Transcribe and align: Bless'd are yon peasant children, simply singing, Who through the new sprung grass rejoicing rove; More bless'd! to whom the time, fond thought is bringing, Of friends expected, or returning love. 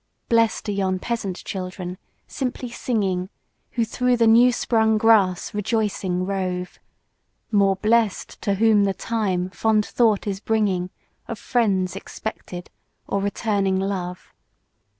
Bless'd 0.29 0.67
are 0.67 0.71
yon 0.71 0.97
peasant 0.97 1.43
children, 1.43 1.99
simply 2.27 2.71
singing, 2.71 3.29
Who 3.73 3.85
through 3.85 4.17
the 4.17 4.25
new 4.25 4.51
sprung 4.51 4.97
grass 4.97 5.53
rejoicing 5.53 6.25
rove; 6.25 6.79
More 7.51 7.75
bless'd! 7.75 8.41
to 8.41 8.55
whom 8.55 8.85
the 8.85 8.95
time, 8.95 9.51
fond 9.51 9.85
thought 9.85 10.25
is 10.25 10.39
bringing, 10.39 10.89
Of 11.27 11.37
friends 11.37 11.95
expected, 11.95 12.71
or 13.07 13.21
returning 13.21 13.79
love. 13.79 14.33